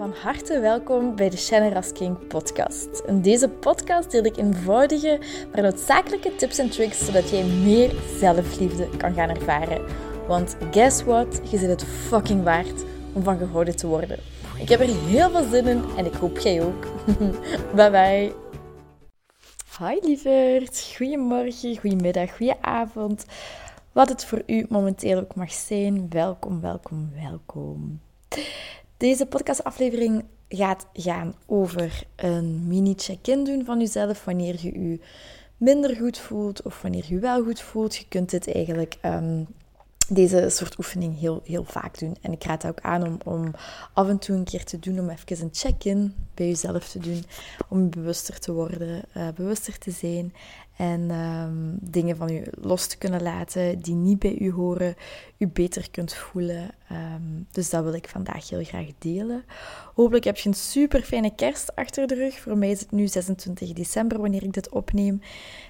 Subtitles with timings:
[0.00, 3.02] Van harte welkom bij de Shannon King podcast.
[3.06, 5.20] In deze podcast deel ik eenvoudige,
[5.52, 9.84] maar noodzakelijke tips en tricks zodat jij meer zelfliefde kan gaan ervaren.
[10.26, 11.40] Want guess what?
[11.50, 14.18] Je zit het fucking waard om van gehouden te worden.
[14.58, 16.86] Ik heb er heel veel zin in en ik hoop jij ook.
[17.76, 18.32] bye bye.
[19.78, 23.24] Hi lieverd, goedemorgen, goedemiddag, goedenavond.
[23.92, 26.06] Wat het voor u momenteel ook mag zijn.
[26.08, 28.00] Welkom, welkom, welkom.
[29.00, 35.00] Deze podcastaflevering gaat gaan over een mini check-in doen van jezelf wanneer je je
[35.56, 37.96] minder goed voelt of wanneer je wel goed voelt.
[37.96, 39.46] Je kunt dit eigenlijk um,
[40.08, 42.16] deze soort oefening heel, heel vaak doen.
[42.20, 43.54] En ik raad het ook aan om, om
[43.92, 47.24] af en toe een keer te doen, om even een check-in bij jezelf te doen.
[47.68, 50.34] Om bewuster te worden, uh, bewuster te zijn.
[50.76, 54.94] En um, dingen van u los te kunnen laten die niet bij u horen,
[55.38, 56.70] u beter kunt voelen.
[56.92, 59.44] Um, dus dat wil ik vandaag heel graag delen.
[59.94, 62.38] Hopelijk heb je een super fijne kerst achter de rug.
[62.38, 65.20] Voor mij is het nu 26 december wanneer ik dit opneem.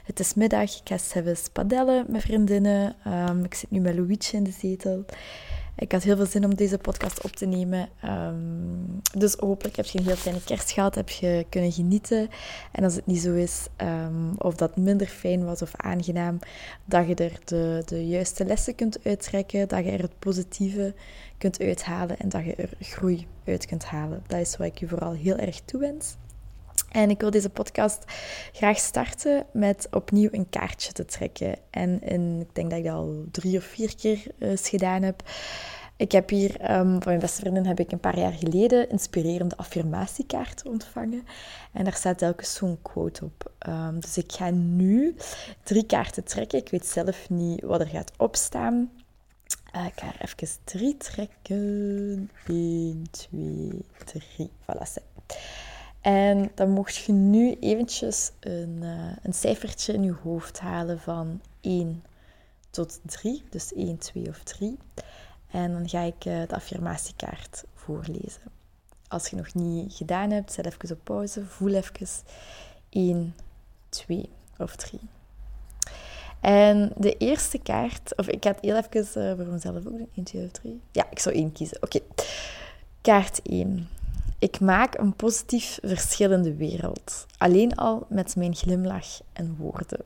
[0.04, 2.96] Het is middag, ik ga even padellen met vriendinnen.
[3.06, 5.04] Um, ik zit nu met Louietje in de zetel.
[5.80, 7.88] Ik had heel veel zin om deze podcast op te nemen.
[8.04, 12.28] Um, dus hopelijk heb je een heel fijne kerst gehad, heb je kunnen genieten.
[12.72, 16.38] En als het niet zo is, um, of dat minder fijn was of aangenaam,
[16.84, 20.94] dat je er de, de juiste lessen kunt uittrekken, dat je er het positieve
[21.38, 24.22] kunt uithalen en dat je er groei uit kunt halen.
[24.26, 26.16] Dat is wat ik je vooral heel erg toewens.
[26.90, 28.04] En ik wil deze podcast
[28.52, 31.56] graag starten met opnieuw een kaartje te trekken.
[31.70, 35.22] En in, ik denk dat ik dat al drie of vier keer eens gedaan heb.
[35.96, 39.56] Ik heb hier um, van mijn beste vriendin heb ik een paar jaar geleden inspirerende
[39.56, 41.26] affirmatiekaarten ontvangen.
[41.72, 43.52] En daar staat telkens zo'n quote op.
[43.68, 45.14] Um, dus ik ga nu
[45.62, 46.58] drie kaarten trekken.
[46.58, 48.90] Ik weet zelf niet wat er gaat opstaan.
[49.76, 52.30] Uh, ik ga er even drie trekken.
[52.46, 54.50] 1, 2, 3.
[54.62, 55.02] Voilà,
[56.00, 61.40] en dan mocht je nu eventjes een, uh, een cijfertje in je hoofd halen van
[61.60, 62.04] 1
[62.70, 63.42] tot 3.
[63.50, 64.78] Dus 1, 2 of 3.
[65.50, 68.42] En dan ga ik uh, de affirmatiekaart voorlezen.
[69.08, 71.46] Als je nog niet gedaan hebt, zet even op pauze.
[71.46, 72.08] Voel even
[72.88, 73.34] 1,
[73.88, 74.28] 2
[74.58, 75.00] of 3.
[76.40, 80.08] En de eerste kaart, of ik ga het heel even uh, voor mezelf ook doen.
[80.14, 80.80] 1, 2 of 3.
[80.92, 81.82] Ja, ik zou 1 kiezen.
[81.82, 82.00] Oké.
[83.00, 83.88] Kaart 1.
[84.40, 90.04] Ik maak een positief verschillende wereld, alleen al met mijn glimlach en woorden.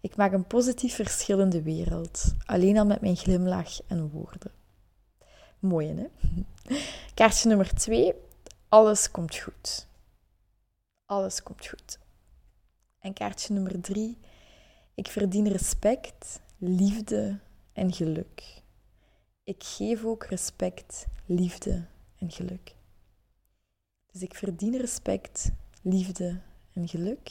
[0.00, 4.50] Ik maak een positief verschillende wereld, alleen al met mijn glimlach en woorden.
[5.58, 6.06] Mooi, hè?
[7.14, 8.14] Kaartje nummer twee.
[8.68, 9.86] Alles komt goed.
[11.06, 11.98] Alles komt goed.
[12.98, 14.18] En kaartje nummer drie.
[14.94, 17.38] Ik verdien respect, liefde
[17.72, 18.62] en geluk.
[19.44, 21.84] Ik geef ook respect, liefde
[22.18, 22.74] en geluk.
[24.12, 25.50] Dus ik verdien respect,
[25.82, 26.40] liefde
[26.72, 27.30] en geluk.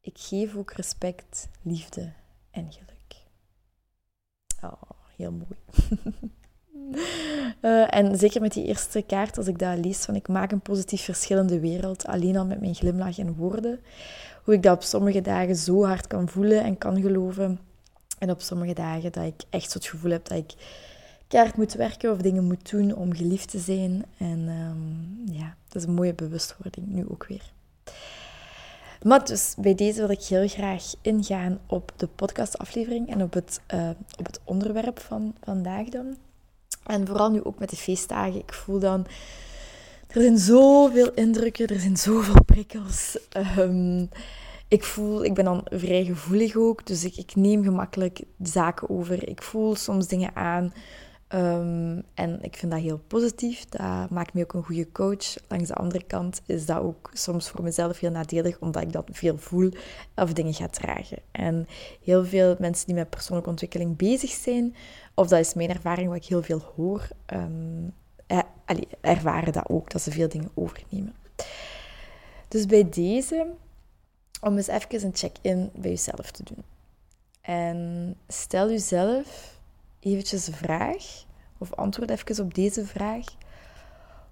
[0.00, 2.12] Ik geef ook respect, liefde
[2.50, 3.24] en geluk.
[4.62, 5.58] Oh, heel mooi.
[7.60, 10.60] uh, en zeker met die eerste kaart, als ik dat lees van ik maak een
[10.60, 13.80] positief verschillende wereld, alleen al met mijn glimlach en woorden.
[14.44, 17.60] Hoe ik dat op sommige dagen zo hard kan voelen en kan geloven.
[18.18, 20.54] En op sommige dagen dat ik echt zo het gevoel heb dat ik
[21.28, 24.04] keihard moet werken of dingen moet doen om geliefd te zijn.
[24.18, 27.52] En um, ja, dat is een mooie bewustwording nu ook weer.
[29.02, 33.60] Maar dus bij deze wil ik heel graag ingaan op de podcastaflevering en op het,
[33.74, 36.16] uh, op het onderwerp van vandaag dan.
[36.86, 38.38] En vooral nu ook met de feestdagen.
[38.38, 39.06] Ik voel dan,
[40.08, 43.18] er zijn zoveel indrukken, er zijn zoveel prikkels.
[43.58, 44.08] Um,
[44.68, 49.28] ik voel, ik ben dan vrij gevoelig ook, dus ik neem gemakkelijk zaken over.
[49.28, 50.72] Ik voel soms dingen aan
[51.36, 53.64] Um, en ik vind dat heel positief.
[53.64, 55.36] Dat maakt me ook een goede coach.
[55.48, 59.04] Langs de andere kant is dat ook soms voor mezelf heel nadelig, omdat ik dat
[59.10, 59.70] veel voel
[60.14, 61.18] of dingen ga dragen.
[61.30, 61.68] En
[62.02, 64.74] heel veel mensen die met persoonlijke ontwikkeling bezig zijn,
[65.14, 67.92] of dat is mijn ervaring wat ik heel veel hoor, um,
[68.26, 68.38] eh,
[69.00, 71.14] ervaren dat ook, dat ze veel dingen overnemen.
[72.48, 73.46] Dus bij deze,
[74.40, 76.64] om eens even een check-in bij jezelf te doen.
[77.40, 79.58] En stel jezelf
[80.00, 81.24] eventjes de vraag,
[81.58, 83.24] of antwoord even op deze vraag,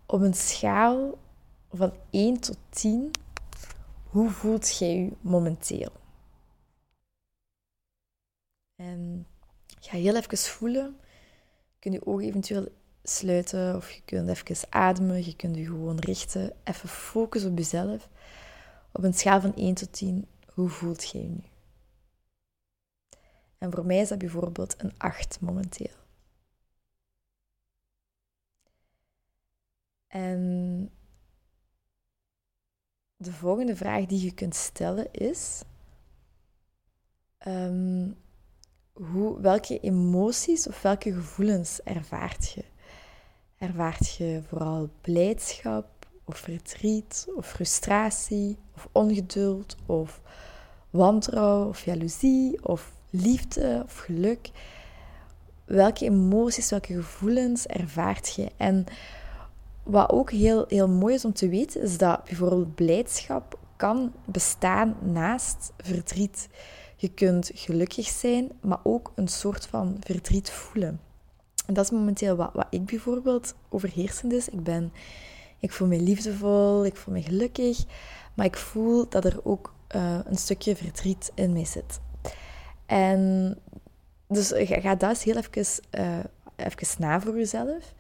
[0.07, 1.19] op een schaal
[1.73, 3.11] van 1 tot 10,
[4.05, 5.93] hoe voelt jij je momenteel?
[8.77, 9.27] En
[9.81, 10.97] ga heel even voelen.
[11.73, 12.69] Je kunt je ogen eventueel
[13.03, 15.25] sluiten of je kunt even ademen.
[15.25, 16.53] Je kunt je gewoon richten.
[16.65, 18.09] Even focussen op jezelf.
[18.93, 21.43] Op een schaal van 1 tot 10, hoe voelt jij je nu?
[23.59, 26.04] En voor mij is dat bijvoorbeeld een 8 momenteel.
[30.15, 30.91] En
[33.17, 35.63] de volgende vraag die je kunt stellen is:
[37.39, 38.11] ehm,
[38.93, 42.65] hoe, welke emoties of welke gevoelens ervaart je?
[43.59, 50.21] Ervaart je vooral blijdschap of verdriet of frustratie of ongeduld of
[50.91, 54.51] wantrouwen of jaloezie of liefde of geluk?
[55.65, 58.51] Welke emoties, welke gevoelens ervaart je?
[58.57, 58.87] En
[59.85, 64.97] wat ook heel, heel mooi is om te weten, is dat bijvoorbeeld blijdschap kan bestaan
[65.03, 66.49] naast verdriet.
[66.97, 71.01] Je kunt gelukkig zijn, maar ook een soort van verdriet voelen.
[71.67, 74.49] En dat is momenteel wat, wat ik bijvoorbeeld overheersend is.
[74.49, 74.93] Ik, ben,
[75.59, 77.85] ik voel me liefdevol, ik voel me gelukkig,
[78.35, 82.01] maar ik voel dat er ook uh, een stukje verdriet in mij zit.
[82.87, 83.55] En
[84.29, 86.19] dus ga, ga dat eens heel even, uh,
[86.57, 87.95] even na voor jezelf.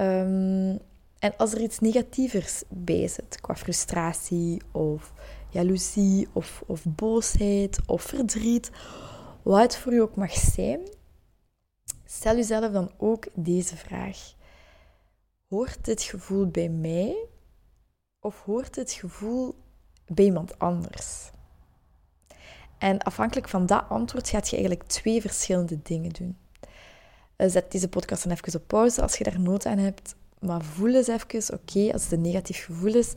[0.00, 0.78] Um,
[1.20, 5.12] en als er iets negatievers bij zit, qua frustratie of
[5.48, 8.70] jaloezie of, of boosheid of verdriet,
[9.42, 10.80] wat het voor je ook mag zijn,
[12.04, 14.34] stel jezelf dan ook deze vraag.
[15.48, 17.26] Hoort dit gevoel bij mij
[18.20, 19.54] of hoort dit gevoel
[20.06, 21.30] bij iemand anders?
[22.78, 26.38] En afhankelijk van dat antwoord gaat je eigenlijk twee verschillende dingen doen.
[27.36, 30.14] Eh, zet deze podcast dan even op pauze als je daar nood aan hebt.
[30.40, 33.12] Maar voel eens even, oké, als het een negatief gevoel is,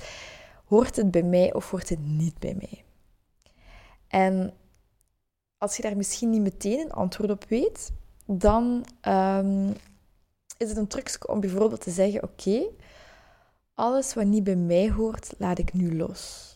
[0.65, 2.83] hoort het bij mij of hoort het niet bij mij?
[4.07, 4.53] En
[5.57, 7.91] als je daar misschien niet meteen een antwoord op weet,
[8.25, 9.73] dan um,
[10.57, 12.63] is het een trucje om bijvoorbeeld te zeggen, oké,
[13.73, 16.51] alles wat niet bij mij hoort, laat ik nu los.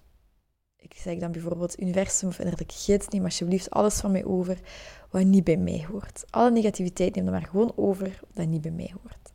[0.75, 4.59] Ik zeg dan bijvoorbeeld universum of innerlijke gids, neem alsjeblieft alles van mij over
[5.09, 6.25] wat niet bij mij hoort.
[6.29, 9.26] Alle negativiteit neem dan maar gewoon over wat niet bij mij hoort.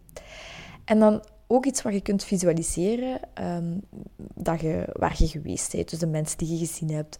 [0.92, 3.80] En dan ook iets wat je kunt visualiseren, um,
[4.34, 5.90] dat je, waar je geweest bent.
[5.90, 7.18] Dus de mensen die je gezien hebt.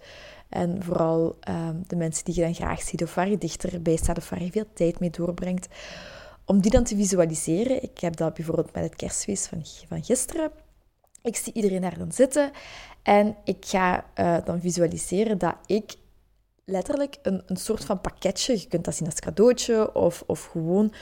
[0.48, 4.19] En vooral um, de mensen die je dan graag ziet, of waar je dichterbij staat,
[4.19, 5.69] of waar je veel tijd mee doorbrengt.
[6.44, 7.82] Om die dan te visualiseren.
[7.82, 10.50] Ik heb dat bijvoorbeeld met het kerstfeest van, van gisteren.
[11.22, 12.50] Ik zie iedereen daar dan zitten
[13.02, 15.94] en ik ga uh, dan visualiseren dat ik
[16.64, 20.92] letterlijk een, een soort van pakketje, je kunt dat zien als cadeautje of, of gewoon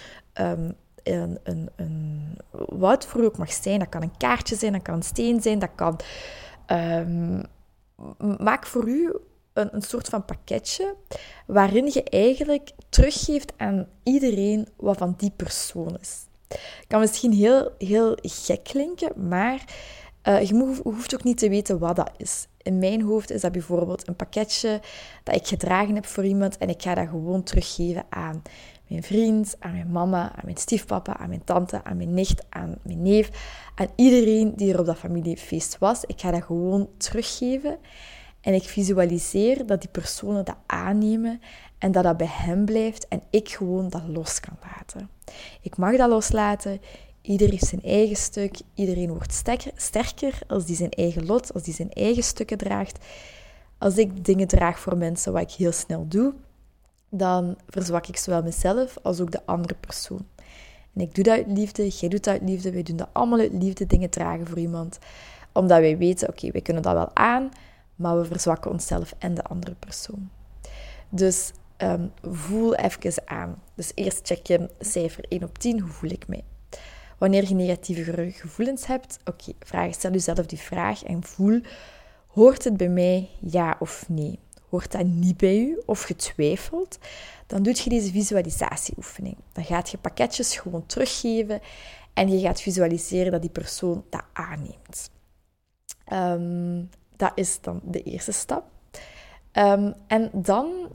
[0.40, 2.36] um, een, een, een,
[2.68, 3.78] wat voor u ook mag zijn.
[3.78, 6.00] Dat kan een kaartje zijn, dat kan een steen zijn, dat kan...
[6.66, 7.42] Um,
[8.38, 9.14] maak voor u
[9.52, 10.96] een, een soort van pakketje
[11.46, 16.26] waarin je eigenlijk teruggeeft aan iedereen wat van die persoon is.
[16.86, 19.64] Kan misschien heel, heel gek klinken, maar
[20.28, 22.46] uh, je hoeft ook niet te weten wat dat is.
[22.62, 24.80] In mijn hoofd is dat bijvoorbeeld een pakketje
[25.24, 28.42] dat ik gedragen heb voor iemand en ik ga dat gewoon teruggeven aan
[28.90, 32.78] mijn vriend, aan mijn mama, aan mijn stiefpapa, aan mijn tante, aan mijn nicht, aan
[32.82, 33.30] mijn neef,
[33.74, 36.04] aan iedereen die er op dat familiefeest was.
[36.04, 37.78] Ik ga dat gewoon teruggeven
[38.40, 41.40] en ik visualiseer dat die personen dat aannemen
[41.78, 45.10] en dat dat bij hen blijft en ik gewoon dat los kan laten.
[45.60, 46.80] Ik mag dat loslaten.
[47.22, 48.60] Ieder heeft zijn eigen stuk.
[48.74, 49.42] Iedereen wordt
[49.76, 53.04] sterker als die zijn eigen lot, als die zijn eigen stukken draagt.
[53.78, 56.34] Als ik dingen draag voor mensen, wat ik heel snel doe,
[57.10, 60.26] dan verzwak ik zowel mezelf als ook de andere persoon.
[60.94, 63.38] En ik doe dat uit liefde, jij doet dat uit liefde, wij doen dat allemaal
[63.38, 64.98] uit liefde, dingen dragen voor iemand.
[65.52, 67.48] Omdat wij weten, oké, wij kunnen dat wel aan,
[67.96, 70.30] maar we verzwakken onszelf en de andere persoon.
[71.08, 73.62] Dus um, voel even aan.
[73.74, 76.44] Dus eerst check je cijfer 1 op 10, hoe voel ik mij?
[77.18, 81.60] Wanneer je negatieve gevoelens hebt, oké, vraag, stel jezelf die vraag en voel,
[82.26, 84.38] hoort het bij mij ja of nee?
[84.70, 86.98] Hoort dat niet bij u of getwijfeld?
[87.46, 89.36] Dan doe je deze visualisatieoefening.
[89.52, 91.60] Dan gaat je pakketjes gewoon teruggeven
[92.14, 95.10] en je gaat visualiseren dat die persoon dat aanneemt.
[96.12, 98.64] Um, dat is dan de eerste stap.
[99.52, 100.88] Um, en dan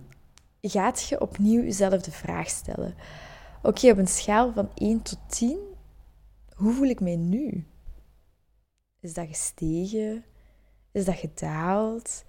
[0.62, 2.96] gaat je opnieuw jezelf de vraag stellen.
[3.62, 5.58] Oké, op een schaal van 1 tot 10,
[6.56, 7.68] hoe voel ik mij nu?
[9.00, 10.24] Is dat gestegen?
[10.92, 12.24] Is dat gedaald?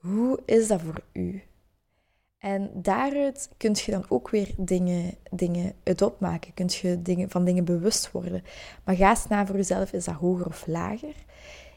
[0.00, 1.42] Hoe is dat voor u?
[2.38, 6.54] En daaruit kun je dan ook weer dingen, dingen uit opmaken.
[6.54, 8.42] Kun je dingen, van dingen bewust worden.
[8.84, 11.14] Maar ga eens na voor jezelf, is dat hoger of lager?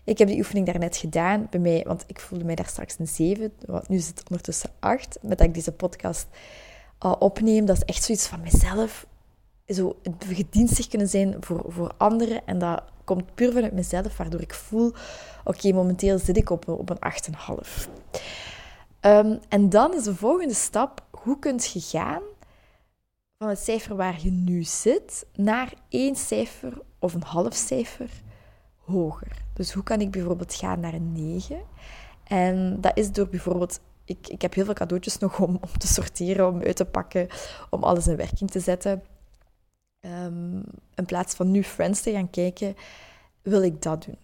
[0.03, 3.07] Ik heb die oefening daarnet gedaan bij mij, want ik voelde mij daar straks een
[3.07, 3.53] 7.
[3.65, 5.17] Want nu zit het ondertussen 8.
[5.21, 6.27] Met dat ik deze podcast
[6.97, 9.07] al opneem, dat is echt zoiets van mezelf.
[9.67, 12.45] Zo gedienstig kunnen zijn voor, voor anderen.
[12.45, 12.83] En dat
[13.15, 14.93] komt puur vanuit mezelf, waardoor ik voel,
[15.43, 16.99] oké, momenteel zit ik op, op een
[17.65, 17.89] 8,5.
[19.01, 22.21] Um, en dan is de volgende stap, hoe kun je gaan
[23.37, 28.09] van het cijfer waar je nu zit naar één cijfer of een half cijfer
[28.77, 29.31] hoger.
[29.53, 31.61] Dus hoe kan ik bijvoorbeeld gaan naar een 9?
[32.23, 35.87] En dat is door bijvoorbeeld ik, ik heb heel veel cadeautjes nog om, om te
[35.87, 37.27] sorteren, om uit te pakken,
[37.69, 39.03] om alles in werking te zetten.
[40.01, 40.63] Um,
[40.95, 42.75] in plaats van nu Friends te gaan kijken,
[43.41, 44.17] wil ik dat doen.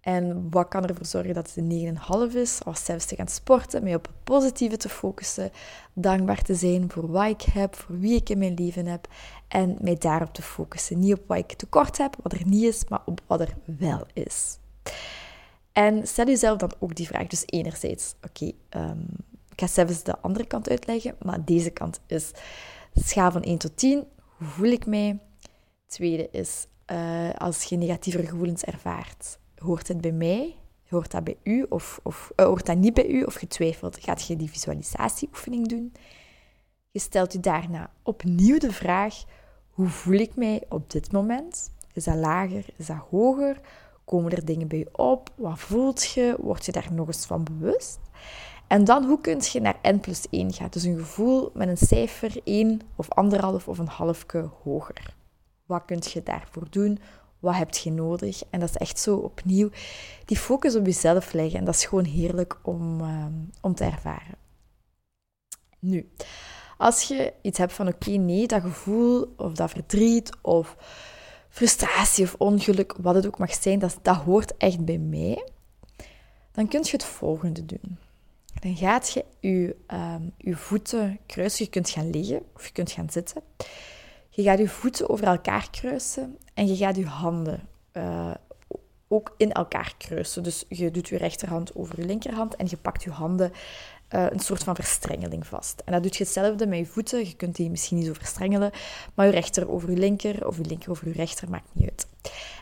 [0.00, 1.98] En wat kan ervoor zorgen dat het een
[2.30, 2.64] 9,5 is?
[2.64, 5.50] Als zelfs te gaan sporten, mij op het positieve te focussen,
[5.92, 9.08] dankbaar te zijn voor wat ik heb, voor wie ik in mijn leven heb
[9.48, 10.98] en mij daarop te focussen.
[10.98, 14.06] Niet op wat ik tekort heb, wat er niet is, maar op wat er wel
[14.12, 14.58] is.
[15.72, 17.26] En stel jezelf dan ook die vraag.
[17.26, 19.00] Dus enerzijds, oké, ehm,
[19.50, 22.30] ik ga zelfs de andere kant uitleggen, maar deze kant is
[22.94, 24.04] schaal van 1 tot 10.
[24.40, 25.18] Hoe voel ik mij?
[25.86, 30.56] Tweede is, uh, als je negatieve gevoelens ervaart, hoort het bij mij?
[30.88, 33.22] Hoort dat bij u of, of uh, hoort dat niet bij u?
[33.22, 35.92] Of getwijfeld, gaat je die visualisatieoefening doen?
[36.90, 39.24] Je stelt je daarna opnieuw de vraag,
[39.70, 41.70] hoe voel ik mij op dit moment?
[41.92, 42.64] Is dat lager?
[42.76, 43.60] Is dat hoger?
[44.04, 45.30] Komen er dingen bij je op?
[45.36, 46.36] Wat voelt je?
[46.38, 47.98] Word je daar nog eens van bewust?
[48.70, 50.68] En dan, hoe kun je naar n plus 1 gaan?
[50.70, 55.14] Dus een gevoel met een cijfer 1 of anderhalf of een halfke hoger.
[55.66, 56.98] Wat kun je daarvoor doen?
[57.38, 58.42] Wat heb je nodig?
[58.50, 59.70] En dat is echt zo opnieuw
[60.24, 61.58] die focus op jezelf leggen.
[61.58, 64.34] En dat is gewoon heerlijk om, ehm, om te ervaren.
[65.78, 66.10] Nu,
[66.76, 70.76] als je iets hebt van oké, nee, dat gevoel of dat verdriet of
[71.48, 75.48] frustratie of ongeluk, wat het ook mag zijn, dat, dat hoort echt bij mij.
[76.52, 77.98] Dan kun je het volgende doen.
[78.60, 81.64] Dan gaat je je, um, je voeten kruisen.
[81.64, 83.42] Je kunt gaan liggen of je kunt gaan zitten.
[84.30, 88.34] Je gaat je voeten over elkaar kruisen en je gaat je handen uh,
[89.08, 90.42] ook in elkaar kruisen.
[90.42, 93.52] Dus je doet je rechterhand over je linkerhand en je pakt je handen
[94.10, 95.82] uh, een soort van verstrengeling vast.
[95.84, 97.18] En dat doet je hetzelfde met je voeten.
[97.18, 98.70] Je kunt die misschien niet zo verstrengelen,
[99.14, 102.06] maar je rechter over je linker of je linker over je rechter maakt niet uit.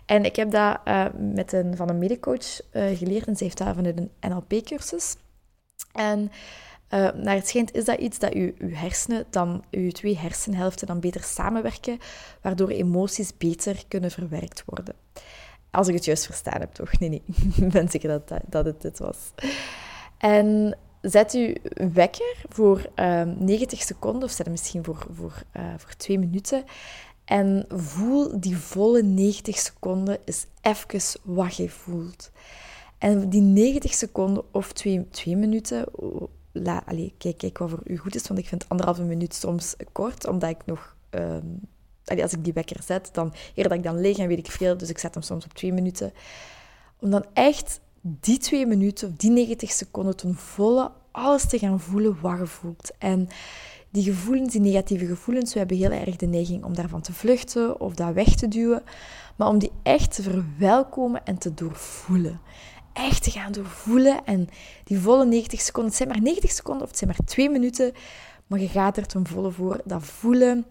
[0.06, 3.74] En ik heb dat uh, met een, van een medicoach geleerd en ze heeft dat
[3.74, 5.16] vanuit een NLP-cursus.
[5.98, 6.30] En
[7.14, 11.22] naar het schijnt is dat iets dat je, hersenen, dan, je twee hersenhelften dan beter
[11.22, 11.98] samenwerken,
[12.42, 14.94] waardoor emoties beter kunnen verwerkt worden.
[15.70, 16.98] Als ik het juist verstaan heb, toch?
[16.98, 17.22] Nee, nee.
[17.66, 19.16] ik ben zeker dat, dat, het dit was.
[20.18, 21.54] En zet uw
[21.92, 26.18] wekker voor uh, ehm, 90 seconden, of zet hem misschien voor, voor, uh, voor 2
[26.18, 26.64] minuten.
[27.24, 32.30] En voel die volle 90 seconden is even wat je voelt.
[32.98, 35.84] En die 90 seconden of 2, 2 minuten,
[36.52, 39.74] la, allez, kijk, kijk wat voor u goed is, want ik vind anderhalve minuut soms
[39.92, 40.96] kort, omdat ik nog...
[41.10, 41.60] Um,
[42.22, 44.76] als ik die wekker zet, dan eerder dat ik dan leeg en weet ik veel,
[44.76, 46.12] dus ik zet hem soms op 2 minuten.
[47.00, 51.80] Om dan echt die twee minuten, of die 90 seconden, ten volle alles te gaan
[51.80, 52.90] voelen wat je voelt.
[52.98, 53.28] En
[53.90, 57.80] die gevoelens, die negatieve gevoelens, we hebben heel erg de neiging om daarvan te vluchten
[57.80, 58.82] of dat weg te duwen.
[59.36, 62.40] Maar om die echt te verwelkomen en te doorvoelen.
[62.98, 64.48] Echt te gaan doorvoelen en
[64.84, 67.92] die volle 90 seconden, het zijn maar 90 seconden of het zijn maar 2 minuten,
[68.46, 69.80] maar je gaat er ten volle voor.
[69.84, 70.66] Dat voelen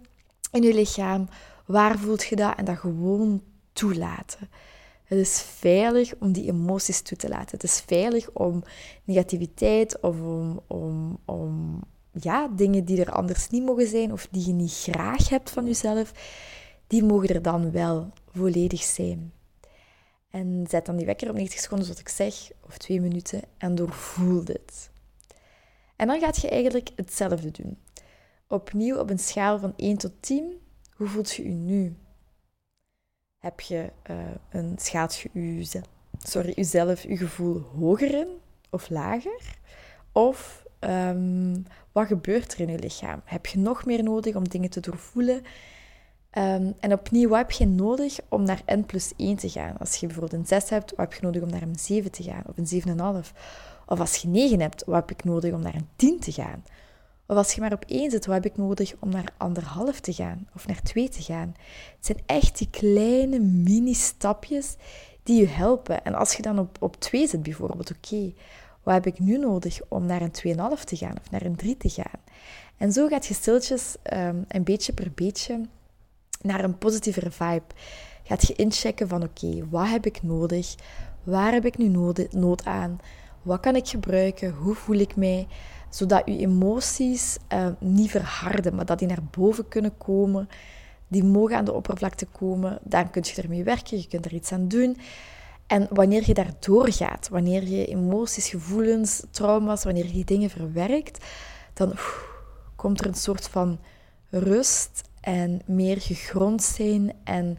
[0.51, 1.29] in je lichaam,
[1.65, 3.41] waar voelt je dat en dat gewoon
[3.73, 4.49] toelaten.
[5.03, 7.51] Het is veilig om die emoties toe te laten.
[7.51, 8.63] Het is veilig om
[9.03, 11.81] negativiteit of om, om, om
[12.11, 15.65] ja, dingen die er anders niet mogen zijn of die je niet graag hebt van
[15.65, 16.11] jezelf,
[16.87, 19.31] die mogen er dan wel volledig zijn.
[20.37, 23.75] En zet dan die wekker op 90 seconden, zoals ik zeg, of twee minuten, en
[23.75, 24.89] doorvoel dit.
[25.95, 27.77] En dan gaat je eigenlijk hetzelfde doen.
[28.47, 30.61] Opnieuw op een schaal van 1 tot 10,
[30.95, 31.95] hoe voelt je je nu?
[33.37, 34.17] heb je uh,
[34.49, 35.85] een, schaalt je uzelf,
[36.17, 38.27] sorry, je gevoel hoger in
[38.69, 39.57] of lager?
[40.11, 43.21] Of um, wat gebeurt er in je lichaam?
[43.23, 45.43] Heb je nog meer nodig om dingen te doorvoelen?
[46.33, 49.77] Um, en opnieuw, wat heb je nodig om naar N plus 1 te gaan?
[49.77, 52.23] Als je bijvoorbeeld een 6 hebt, wat heb je nodig om naar een 7 te
[52.23, 52.43] gaan?
[52.45, 53.31] Of een 7,5?
[53.85, 56.63] Of als je 9 hebt, wat heb ik nodig om naar een 10 te gaan?
[57.27, 60.13] Of als je maar op één zit, wat heb ik nodig om naar anderhalf te
[60.13, 61.55] gaan of naar twee te gaan?
[61.95, 64.75] Het zijn echt die kleine mini-stapjes
[65.23, 66.03] die je helpen.
[66.03, 68.33] En als je dan op, op twee zit bijvoorbeeld, oké,
[68.83, 71.77] wat heb ik nu nodig om naar een 2,5 te gaan of naar een 3
[71.77, 72.21] te gaan?
[72.77, 75.61] En zo gaat je stiltjes um, een beetje per beetje
[76.47, 77.65] naar een positievere vibe.
[78.23, 80.75] Gaat je inchecken van oké, wat heb ik nodig?
[81.23, 82.99] Waar heb ik nu nood, nood aan?
[83.41, 84.53] Wat kan ik gebruiken?
[84.53, 85.47] Hoe voel ik mij?
[85.89, 90.49] zodat je emoties uh, niet verharden, maar dat die naar boven kunnen komen.
[91.07, 92.79] Die mogen aan de oppervlakte komen.
[92.83, 94.97] Dan kun je ermee werken, je kunt er iets aan doen.
[95.67, 101.25] En wanneer je daar doorgaat, wanneer je emoties, gevoelens, trauma's, wanneer je die dingen verwerkt,
[101.73, 101.93] dan
[102.75, 103.79] komt er een soort van
[104.29, 107.13] rust en meer gegrond zijn.
[107.23, 107.57] En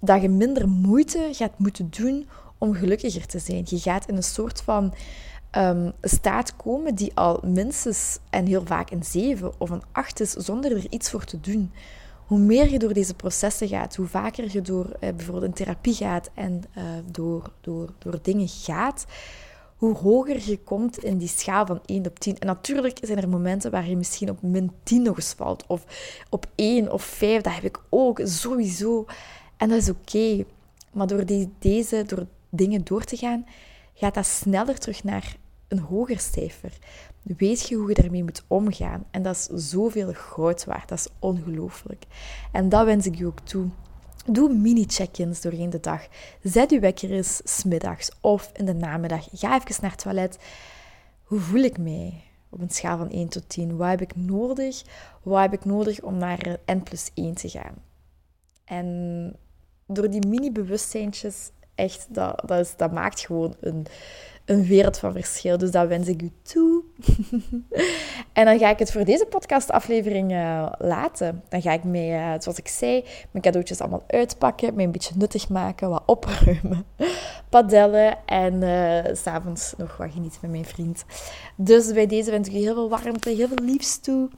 [0.00, 3.64] dat je minder moeite gaat moeten doen om gelukkiger te zijn.
[3.66, 4.94] Je gaat in een soort van
[5.56, 10.30] um, staat komen die al minstens en heel vaak een 7 of een 8 is,
[10.30, 11.72] zonder er iets voor te doen.
[12.26, 15.94] Hoe meer je door deze processen gaat, hoe vaker je door eh, bijvoorbeeld een therapie
[15.94, 19.06] gaat en uh, door, door, door dingen gaat,
[19.76, 22.38] hoe hoger je komt in die schaal van 1 op 10.
[22.38, 25.84] En natuurlijk zijn er momenten waar je misschien op min 10 nog eens valt, of
[26.30, 27.42] op 1 of 5.
[27.42, 29.04] Dat heb ik ook sowieso.
[29.56, 30.44] En dat is oké.
[30.92, 33.46] Maar door die, deze, door dingen door te gaan,
[33.94, 35.36] gaat dat sneller terug naar
[35.68, 36.72] een hoger cijfer.
[37.22, 39.04] Weet je hoe je daarmee moet omgaan.
[39.10, 40.88] En dat is zoveel goud waard.
[40.88, 42.04] Dat is ongelooflijk.
[42.52, 43.68] En dat wens ik je ook toe.
[44.26, 46.06] Doe mini-check-ins doorheen de dag.
[46.42, 49.28] Zet je wekker eens smiddags of in de namiddag.
[49.32, 50.38] Ga even naar het toilet.
[51.22, 52.22] Hoe voel ik mij?
[52.48, 53.76] Op een schaal van 1 tot 10.
[53.76, 54.82] Wat heb ik nodig?
[55.22, 57.74] Wat heb ik nodig om naar N plus 1 te gaan?
[58.64, 59.36] En
[59.86, 63.86] door die mini-bewustzijntjes, echt, dat, dat maakt gewoon een,
[64.46, 65.58] een wereld van verschil.
[65.58, 66.82] Dus dat wens ik u toe.
[68.32, 71.42] en dan ga ik het voor deze podcastaflevering uh, laten.
[71.48, 75.14] Dan ga ik mee, uh, zoals ik zei, mijn cadeautjes allemaal uitpakken, mij een beetje
[75.16, 76.84] nuttig maken, wat opruimen,
[77.48, 81.04] padellen en uh, s'avonds nog wat genieten met mijn vriend.
[81.56, 84.28] Dus bij deze wens ik u heel veel warmte, heel veel liefst toe.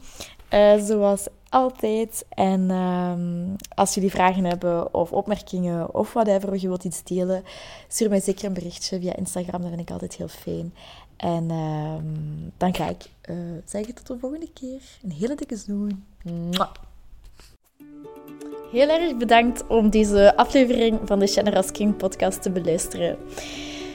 [0.78, 2.24] zoals altijd.
[2.28, 7.44] En um, als jullie vragen hebben of opmerkingen of whatever, of je wilt iets delen,
[7.88, 9.60] stuur mij zeker een berichtje via Instagram.
[9.60, 10.74] Dat vind ik altijd heel fijn.
[11.16, 14.80] En um, dan ga ik uh, zeggen tot de volgende keer.
[15.02, 16.04] Een hele dikke zoen.
[18.70, 23.18] Heel erg bedankt om deze aflevering van de Generous King podcast te beluisteren.